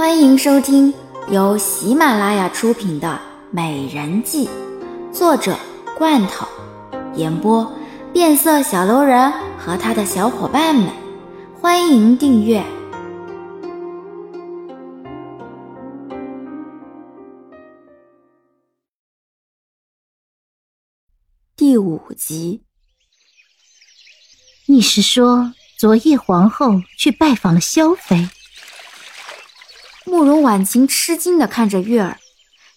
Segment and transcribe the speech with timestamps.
[0.00, 0.94] 欢迎收听
[1.30, 3.08] 由喜马拉雅出品的
[3.54, 4.48] 《美人计》，
[5.12, 5.54] 作者
[5.98, 6.48] 罐头，
[7.16, 7.70] 演播
[8.10, 10.90] 变色小楼人和他的小伙伴们。
[11.60, 12.64] 欢迎订阅
[21.54, 22.64] 第五集。
[24.64, 28.30] 你是说，昨夜皇后去拜访了萧妃？
[30.06, 32.16] 慕容婉晴吃惊的看着月儿，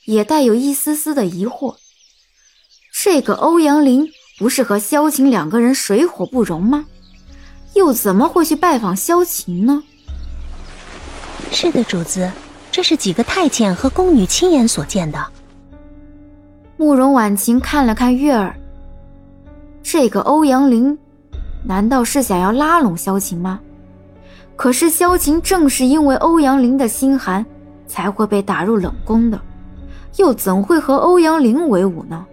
[0.05, 1.75] 也带有一丝丝的疑惑。
[2.91, 6.85] 这个欧阳林不是和萧晴两个人水火不容吗？
[7.73, 9.83] 又怎么会去拜访萧晴呢？
[11.52, 12.31] 是的，主子，
[12.71, 15.25] 这是几个太监和宫女亲眼所见的。
[16.77, 18.55] 慕容婉晴看了看月儿，
[19.81, 20.97] 这个欧阳林。
[21.66, 23.59] 难道是想要拉拢萧晴吗？
[24.55, 27.45] 可是萧晴正是因为欧阳林的心寒，
[27.88, 29.39] 才会被打入冷宫的，
[30.17, 32.25] 又怎会和欧阳林为伍呢？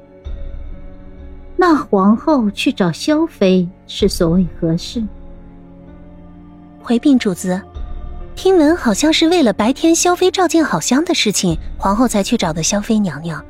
[1.57, 5.03] 那皇后去找萧妃是所谓何事？
[6.83, 7.61] 回禀主子，
[8.35, 13.45] 听闻好像是为了白天萧妃召见好香的事情，皇后才去找的萧妃娘娘，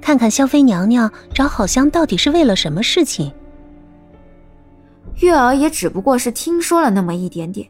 [0.00, 3.32] 看看萧妃娘娘找好香到底是为了什么事情。
[5.16, 7.66] 月儿也只不过是听说了那么一点点，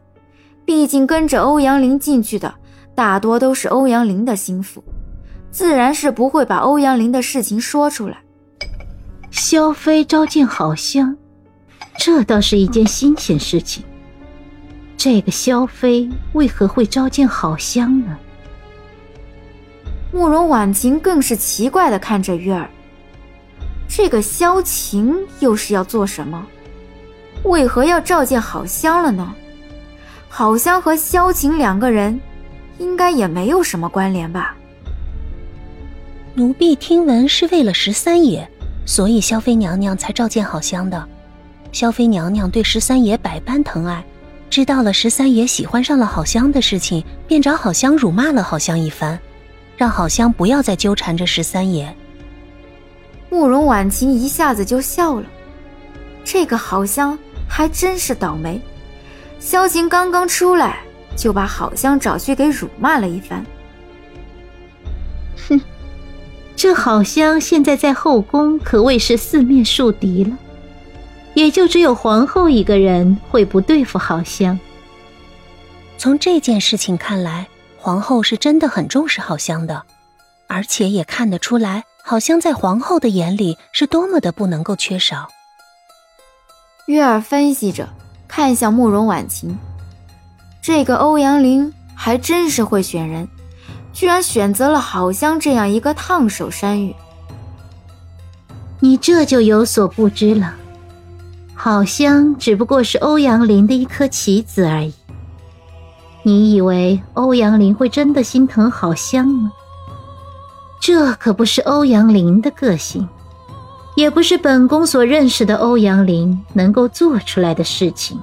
[0.67, 2.53] 毕竟跟着欧阳林进去的
[2.95, 4.83] 大多都是欧阳林的心腹，
[5.51, 8.19] 自然是不会把欧阳林的事情说出来。
[9.31, 11.17] 萧妃召见好香，
[11.97, 13.85] 这倒是一件新鲜事情。
[14.97, 18.19] 这个萧妃为何会召见好香呢？
[20.13, 22.69] 慕容婉晴更是奇怪的看着月儿，
[23.87, 26.45] 这个萧晴又是要做什么？
[27.45, 29.35] 为何要召见好香了呢？
[30.29, 32.21] 好香和萧晴两个人，
[32.79, 34.55] 应该也没有什么关联吧？
[36.35, 38.47] 奴婢听闻是为了十三爷，
[38.85, 41.09] 所以萧妃娘娘才召见好香的。
[41.73, 44.05] 萧妃娘娘对十三爷百般疼爱，
[44.51, 49.19] 知道了十三爷喜欢上了好香的事情，便找好香辱骂了好香一番，
[49.77, 51.95] 让好香不要再纠缠着十三爷。
[53.31, 55.27] 慕容婉晴一下子就笑了，
[56.25, 57.19] 这个好香。
[57.49, 58.61] 还真是倒霉，
[59.39, 60.81] 萧晴刚刚出来
[61.17, 63.45] 就把好香找去给辱骂了一番。
[65.49, 65.61] 哼，
[66.57, 70.37] 这好香现在在后宫可谓是四面树敌了，
[71.35, 74.59] 也就只有皇后一个人会不对付好香。
[75.99, 77.47] 从这件事情看来，
[77.79, 79.83] 皇后是真的很重视好香的，
[80.49, 85.29] 而且也看得出来，好香在皇后的眼里是多么的不能够缺少。
[86.87, 87.89] 月儿分析着，
[88.29, 89.57] 看向慕容婉晴。
[90.61, 93.29] 这个欧阳林还真是会选人，
[93.93, 96.95] 居然选择了好香这样一个烫手山芋。
[98.81, 100.55] 你这就有所不知了，
[101.55, 104.93] 好香只不过是欧阳林的一颗棋子而已。
[106.23, 109.53] 你以为欧阳林会真的心疼好香吗？
[110.81, 113.09] 这可不是欧阳林的个性。
[113.97, 118.21] 也不是本宫所认识的欧阳林能够做出来的事情。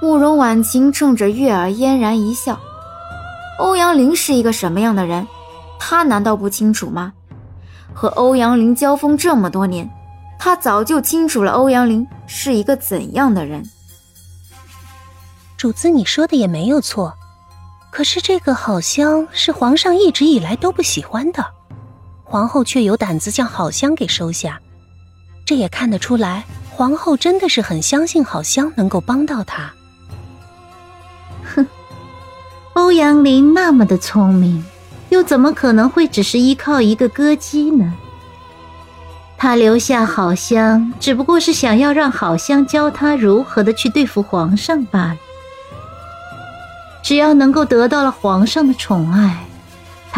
[0.00, 2.58] 慕容婉晴冲着月儿嫣然一笑。
[3.58, 5.26] 欧阳林是一个什么样的人，
[5.80, 7.12] 他难道不清楚吗？
[7.92, 9.90] 和欧阳林交锋这么多年，
[10.38, 13.68] 他早就清楚了欧阳林是一个怎样的人。
[15.56, 17.12] 主子，你说的也没有错，
[17.90, 21.44] 可是这个好像是皇上一直以来都不喜欢的。
[22.30, 24.60] 皇后却有胆子将好香给收下，
[25.46, 29.72] 这也看得出来，皇后真的是很相信好香能够帮到她。
[31.42, 31.66] 哼，
[32.74, 34.62] 欧阳林那么的聪明，
[35.08, 37.94] 又怎么可能会只是依靠一个歌姬呢？
[39.38, 45.16] 他留下好香，只不过是想要让好香教他如何的去对付皇上罢了。
[47.02, 49.47] 只要能够得到了皇上的宠爱。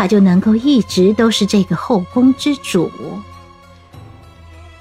[0.01, 2.91] 他就能够一直都是这个后宫之主，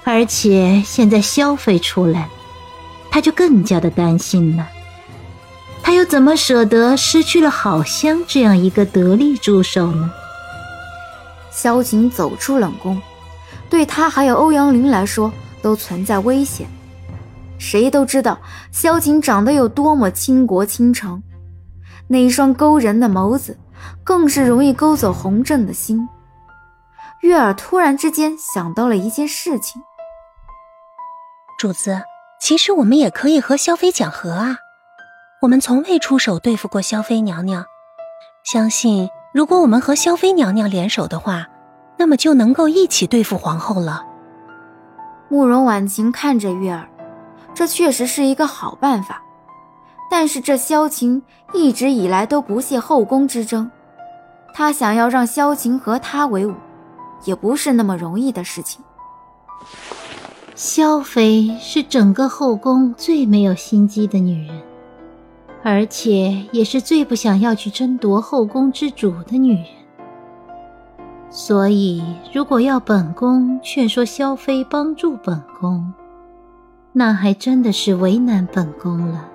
[0.06, 2.30] 而且现在萧妃出来，
[3.12, 4.66] 他就更加的担心了。
[5.84, 10.10] 他又怎么舍得失去了好香这样一个得力助手呢？
[11.52, 13.02] 萧晴走出冷宫，
[13.70, 16.66] 对他还有欧阳林来说都存在危险。
[17.58, 18.40] 谁都知道
[18.72, 21.22] 萧晴长得有多么倾国倾城，
[22.08, 23.58] 那一双勾人的眸子。
[24.04, 26.08] 更是容易勾走洪正的心。
[27.22, 29.82] 月儿突然之间想到了一件事情：
[31.58, 32.02] 主子，
[32.42, 34.58] 其实我们也可以和萧妃讲和啊。
[35.42, 37.66] 我们从未出手对付过萧妃娘娘，
[38.44, 41.48] 相信如果我们和萧妃娘娘联手的话，
[41.98, 44.06] 那么就能够一起对付皇后了。
[45.30, 46.90] 慕容婉晴看着月儿，
[47.54, 49.22] 这确实是一个好办法。
[50.10, 51.22] 但是这萧晴
[51.54, 53.70] 一直以来都不屑后宫之争，
[54.54, 56.54] 他想要让萧晴和他为伍，
[57.26, 58.84] 也不是那么容易的事情。
[60.56, 64.62] 萧妃是整个后宫最没有心机的女人，
[65.64, 69.66] 而且也是最不想要去争夺后宫之主的女人。
[71.30, 72.04] 所以，
[72.34, 75.94] 如果要本宫劝说萧妃帮助本宫，
[76.92, 79.30] 那还真的是为难本宫了。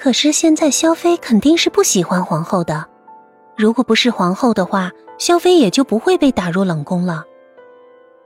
[0.00, 2.86] 可是现在萧妃肯定是不喜欢皇后的，
[3.56, 7.24] 如果不是皇后的话，萧妃也就不会被打入冷宫了。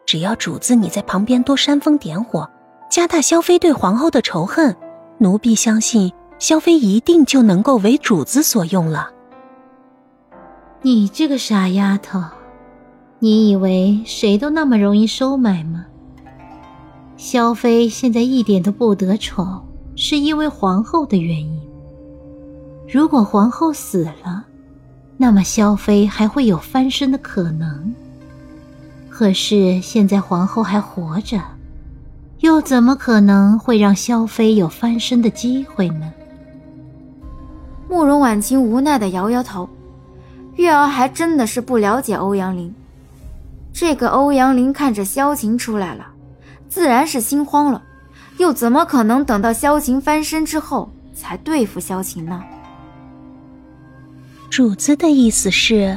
[0.04, 2.48] 只要主子你在旁边多煽风点火，
[2.90, 4.76] 加大萧妃对皇后的仇恨，
[5.16, 9.10] 奴婢相信萧妃一定就能够为主子所用了。
[10.82, 12.20] 你这个傻丫头，
[13.18, 15.86] 你以为谁都那么容易收买吗？
[17.16, 19.66] 萧妃现在一点都不得宠。
[19.94, 21.60] 是因为皇后的原因。
[22.88, 24.44] 如果皇后死了，
[25.16, 27.94] 那么萧妃还会有翻身的可能。
[29.08, 31.40] 可是现在皇后还活着，
[32.40, 36.12] 又怎么可能会让萧妃有翻身的机会呢？
[37.88, 39.68] 慕容婉清无奈的摇摇头。
[40.56, 42.74] 月儿还真的是不了解欧阳林。
[43.72, 46.06] 这个欧阳林看着萧晴出来了，
[46.68, 47.82] 自然是心慌了。
[48.42, 52.42] 又怎么可能等到萧晴翻身之后才对付萧晴呢？
[54.50, 55.96] 主子的意思是，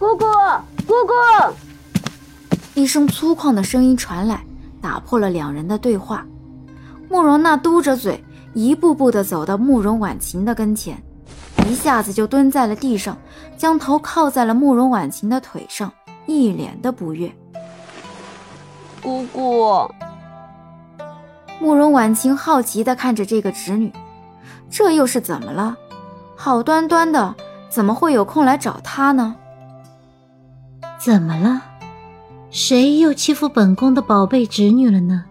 [0.00, 0.24] 姑姑，
[0.88, 1.54] 姑姑！
[2.74, 4.44] 一声粗犷的声音传来，
[4.82, 6.26] 打破了两人的对话。
[7.08, 11.00] 慕容娜嘟着嘴，一步步的走到慕容婉晴的跟前，
[11.68, 13.16] 一下子就蹲在了地上，
[13.56, 15.92] 将头靠在了慕容婉晴的腿上，
[16.26, 17.32] 一脸的不悦。
[19.00, 19.88] 姑姑。
[21.60, 23.92] 慕容婉清好奇地看着这个侄女，
[24.70, 25.76] 这又是怎么了？
[26.34, 27.34] 好端端的，
[27.68, 29.36] 怎么会有空来找她呢？
[30.98, 31.60] 怎么了？
[32.50, 35.24] 谁又欺负本宫的宝贝侄女了呢？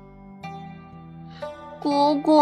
[1.81, 2.39] 姑姑，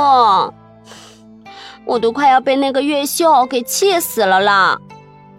[1.85, 4.77] 我都快要被那个月秀给气死了啦！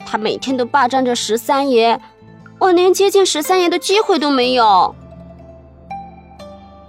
[0.07, 2.01] 她每天都霸占着十三爷，
[2.59, 4.95] 我连接近十三爷的机会都没有。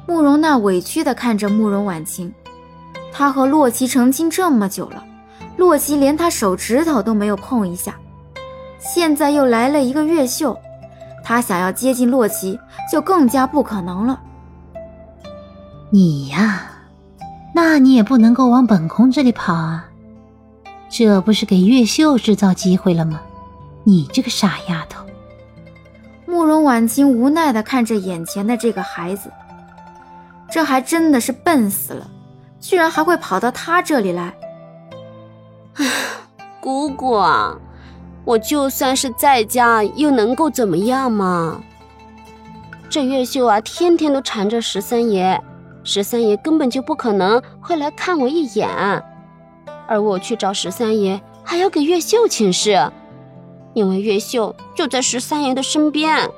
[0.10, 2.34] 慕容娜委屈地看着慕容婉晴，
[3.14, 5.06] 她和洛奇成亲这么久了，
[5.56, 7.94] 洛奇连她手指头都没有碰一下，
[8.80, 10.58] 现在又来了一个越秀，
[11.24, 12.60] 她想要接近洛奇
[12.92, 14.20] 就更加不可能了。
[15.92, 16.64] 你呀，
[17.54, 19.86] 那你也不能够往本宫这里跑啊，
[20.90, 23.22] 这不是给越秀制造机会了吗？
[23.84, 25.06] 你这个傻丫头！
[26.26, 29.32] 慕容婉清无奈地看着眼前的这个孩子。
[30.52, 32.08] 这还真的是笨死了，
[32.60, 34.34] 居然还会跑到他这里来！
[35.76, 35.86] 唉，
[36.60, 37.56] 姑姑啊，
[38.26, 41.62] 我就算是在家，又能够怎么样嘛？
[42.90, 45.40] 这月秀啊，天天都缠着十三爷，
[45.84, 48.68] 十三爷根本就不可能会来看我一眼。
[49.88, 52.92] 而我去找十三爷，还要给月秀请示，
[53.74, 56.30] 因为月秀就在十三爷的身边。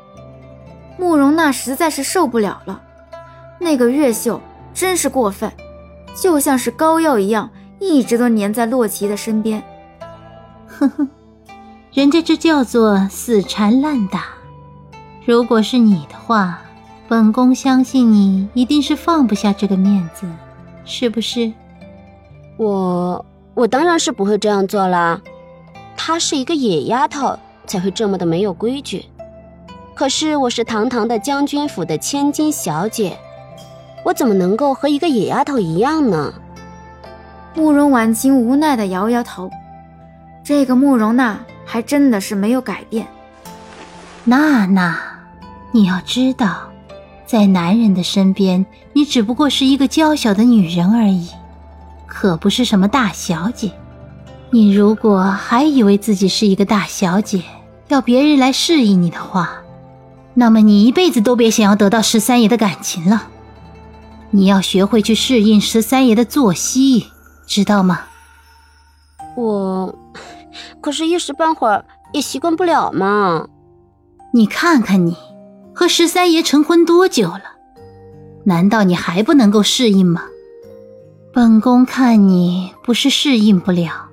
[0.97, 2.81] 慕容娜实在是受不了了。
[3.63, 4.41] 那个月秀
[4.73, 5.51] 真是过分，
[6.19, 7.47] 就像是膏药一样，
[7.79, 9.61] 一直都粘在洛奇的身边。
[10.67, 11.07] 哼哼，
[11.93, 14.25] 人家这叫做死缠烂打。
[15.27, 16.59] 如果是你的话，
[17.07, 20.25] 本宫相信你一定是放不下这个面子，
[20.83, 21.53] 是不是？
[22.57, 25.21] 我我当然是不会这样做啦。
[25.95, 27.37] 她是一个野丫头，
[27.67, 29.05] 才会这么的没有规矩。
[29.93, 33.15] 可是我是堂堂的将军府的千金小姐。
[34.03, 36.33] 我怎么能够和一个野丫头一样呢？
[37.53, 39.49] 慕容婉清无奈的摇摇头。
[40.43, 43.05] 这个慕容娜还真的是没有改变。
[44.23, 44.97] 娜娜，
[45.71, 46.69] 你要知道，
[47.25, 51.29] 在男人的身边，你只不过是一个娇小的女人而已，
[52.07, 53.71] 可不是什么大小姐。
[54.49, 57.41] 你如果还以为自己是一个大小姐，
[57.87, 59.49] 要别人来示意你的话，
[60.33, 63.29] 那么你一辈子都别想要得到十三爷的感情了。
[64.33, 67.07] 你要学会去适应十三爷的作息，
[67.45, 68.01] 知道吗？
[69.35, 69.93] 我
[70.79, 73.47] 可是一时半会儿也习惯不了嘛。
[74.33, 75.17] 你看看你，
[75.75, 77.41] 和十三爷成婚多久了？
[78.45, 80.23] 难道你还不能够适应吗？
[81.33, 84.09] 本宫看你不是适应不了，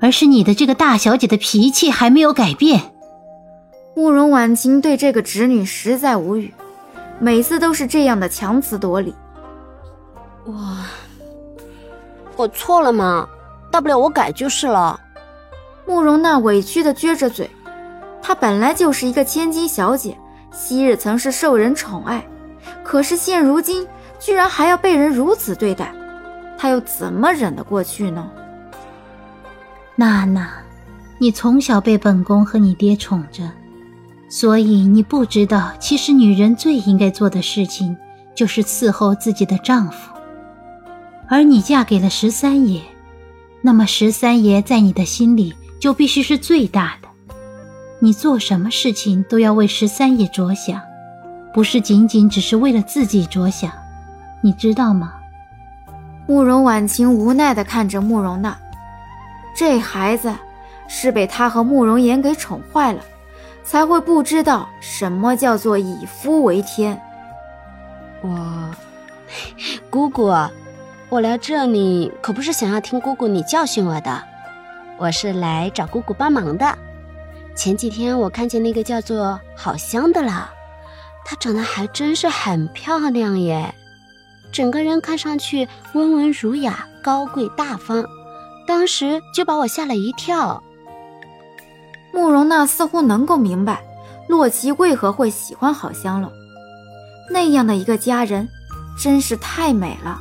[0.00, 2.92] 而是你的这个大小姐的脾气还没有改变。
[3.94, 6.52] 慕容婉清对这个侄女实在无语，
[7.18, 9.14] 每次都是这样的强词夺理。
[10.46, 10.76] 我，
[12.36, 13.28] 我错了嘛，
[13.70, 14.98] 大不了我改就是了。
[15.86, 17.50] 慕容娜委屈的撅着嘴，
[18.22, 20.16] 她本来就是一个千金小姐，
[20.52, 22.24] 昔日曾是受人宠爱，
[22.84, 23.86] 可是现如今
[24.20, 25.92] 居然还要被人如此对待，
[26.56, 28.30] 她又怎么忍得过去呢？
[29.96, 30.48] 娜娜，
[31.18, 33.50] 你从小被本宫和你爹宠着。
[34.28, 37.96] 所以你不知道，其实女人最应该做的事情
[38.34, 40.15] 就是伺候自己的丈夫。
[41.28, 42.80] 而你嫁给了十三爷，
[43.62, 47.08] 那么十三爷在你的心里就必须是最大的。
[47.98, 50.80] 你做什么事情都要为十三爷着想，
[51.52, 53.70] 不是仅仅只是为了自己着想，
[54.40, 55.14] 你知道吗？
[56.26, 58.56] 慕容婉晴无奈地看着慕容娜，
[59.56, 60.32] 这孩子
[60.88, 63.00] 是被他和慕容岩给宠坏了。
[63.64, 66.96] 才会不知道什么叫做以夫为天。
[68.20, 68.70] 我，
[69.90, 70.32] 姑姑，
[71.16, 74.22] 我来这里可不是想要听姑姑你教训我的，
[74.98, 76.76] 我是来找姑姑帮忙的。
[77.54, 80.50] 前几天我看见那个叫做好香的了，
[81.24, 83.74] 她长得还真是很漂亮耶，
[84.52, 88.04] 整个人看上去温文儒雅、高贵大方，
[88.66, 90.62] 当时就把我吓了一跳。
[92.12, 93.82] 慕容娜似乎能够明白
[94.28, 96.30] 洛奇为何会喜欢好香了，
[97.30, 98.46] 那样的一个佳人，
[99.02, 100.20] 真是太美了。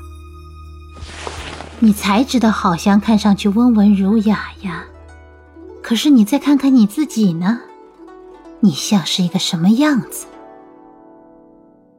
[1.79, 4.85] 你才知道好香看上去温文儒雅呀，
[5.81, 7.59] 可是你再看看你自己呢，
[8.61, 10.25] 你像是一个什么样子？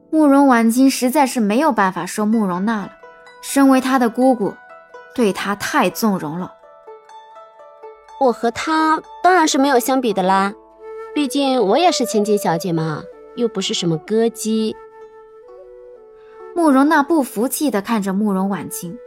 [0.09, 2.91] 慕容婉清实在是没有办法说慕容娜了，
[3.41, 4.53] 身为她的姑姑，
[5.13, 6.53] 对她太纵容了。
[8.19, 10.53] 我和她当然是没有相比的啦，
[11.13, 13.03] 毕竟我也是千金小姐嘛，
[13.35, 14.75] 又不是什么歌姬。
[16.55, 18.97] 慕容娜不服气的看着慕容婉清，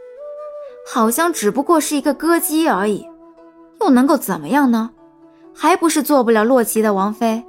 [0.87, 3.07] 好像只不过是一个歌姬而已，
[3.79, 4.91] 又能够怎么样呢？
[5.53, 7.43] 还不是做不了洛奇的王妃。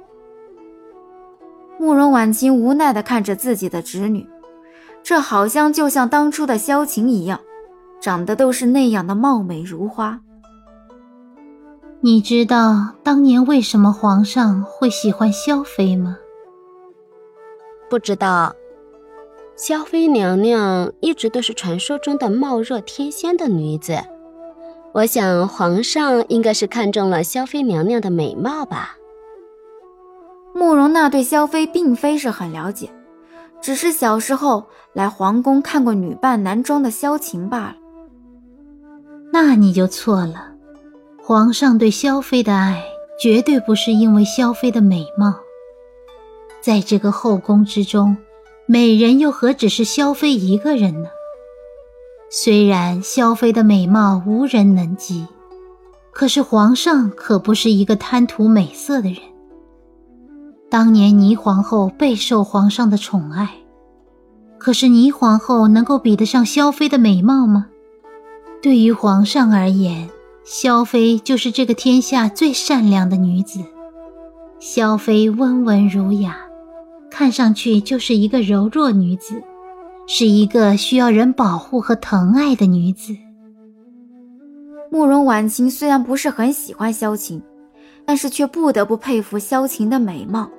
[1.79, 4.25] 慕容婉清无奈地看着自己的侄女，
[5.01, 7.39] 这好像就像当初的萧晴一样，
[7.99, 10.19] 长得都是那样的貌美如花。
[12.01, 16.17] 你知道当年为什么皇上会喜欢萧妃吗？
[17.89, 18.53] 不知道。
[19.55, 23.97] 萧妃娘娘一直都是传说中的貌若天仙的女子，
[24.93, 28.97] 我想皇上应该是看中了萧妃娘娘的美貌吧。
[30.55, 32.89] 慕容娜对萧妃并非是很了解，
[33.61, 37.75] 只是小时候来皇宫看过女扮男装的萧晴罢了。
[39.31, 40.51] 那你就错了。
[41.21, 42.83] 皇上对萧妃的爱，
[43.19, 45.35] 绝对不是因为萧妃的美貌。
[46.59, 48.17] 在这个后宫之中，
[48.65, 51.09] 美人又何止是萧妃一个人呢？
[52.29, 55.27] 虽然萧妃的美貌无人能及，
[56.11, 59.17] 可是皇上可不是一个贪图美色的人。
[60.69, 63.49] 当年霓皇后备受皇上的宠爱，
[64.57, 67.67] 可是霓皇后能够比得上萧妃的美貌吗？
[68.61, 70.09] 对于皇上而言，
[70.45, 73.59] 萧妃就是这个天下最善良的女子。
[74.59, 76.37] 萧妃温文儒雅，
[77.13, 79.39] 看上去就是一个柔弱女子，
[80.07, 83.15] 是一个需要人保护和疼爱的女子。
[84.89, 87.39] 慕容婉清虽然不是很喜欢萧晴，
[88.03, 90.49] 但是却不得不佩服萧晴的美貌，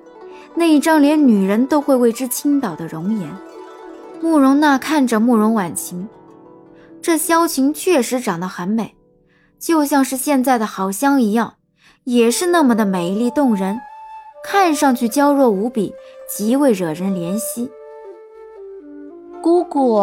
[0.54, 3.28] 那一张连女人都会为之倾倒的容颜。
[4.22, 6.08] 慕容娜看着慕容婉清，
[7.02, 8.94] 这萧晴确实长得很美。
[9.58, 11.54] 就像是现在的好香一样，
[12.04, 13.76] 也是那么的美丽动人，
[14.44, 15.92] 看上去娇弱无比，
[16.28, 17.70] 极为惹人怜惜。
[19.42, 20.00] 姑姑，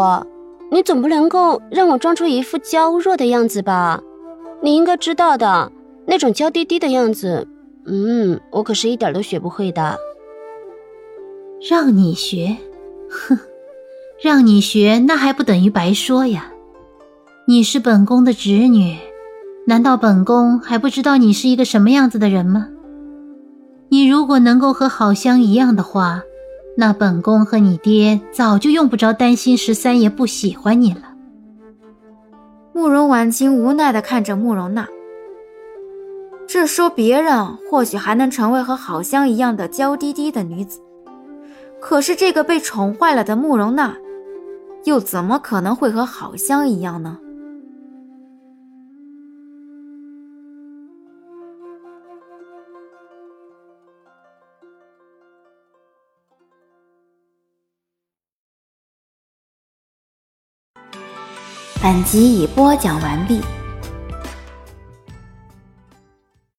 [0.70, 4.02] 你总不能够让我装出一副娇弱的样子吧？
[4.62, 5.72] 你应该知道的，
[6.06, 7.48] 那种娇滴滴的样子，
[7.86, 9.98] 嗯，我可是一点都学不会的。
[11.68, 12.58] 让你学，
[13.10, 13.40] 哼，
[14.22, 16.52] 让你学，那还不等于白说呀？
[17.48, 18.98] 你是本宫的侄女。
[19.68, 22.68] 难道本宫还不知道你是一个什么样子的人吗？
[23.94, 26.22] 你如果能够和好香一样的话，
[26.78, 31.02] 那本宫和你爹早就用不着担心十三爷不喜欢你了。
[32.72, 34.88] 慕容婉清无奈地看着慕容娜，
[36.48, 40.80] 这说别人或许还能成为和好香一样的娇滴滴的女子，
[41.82, 43.94] 可是这个被宠坏了的慕容娜，
[44.86, 47.20] 又怎么可能会和好香一样呢？
[61.84, 63.42] 本集已播讲完毕。